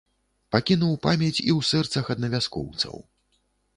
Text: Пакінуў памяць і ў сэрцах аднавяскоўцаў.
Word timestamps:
Пакінуў 0.55 0.95
памяць 1.03 1.43
і 1.43 1.51
ў 1.57 1.67
сэрцах 1.73 2.05
аднавяскоўцаў. 2.17 2.95